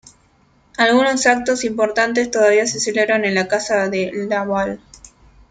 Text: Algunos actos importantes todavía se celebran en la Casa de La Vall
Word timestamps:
Algunos 0.79 1.27
actos 1.27 1.63
importantes 1.63 2.31
todavía 2.31 2.65
se 2.65 2.79
celebran 2.79 3.23
en 3.23 3.35
la 3.35 3.47
Casa 3.47 3.87
de 3.87 4.09
La 4.27 4.43
Vall 4.45 4.81